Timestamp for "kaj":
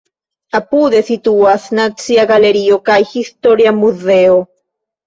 2.91-2.99